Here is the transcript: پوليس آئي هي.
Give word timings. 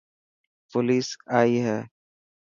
پوليس 0.69 1.07
آئي 1.37 1.55
هي. 1.65 1.79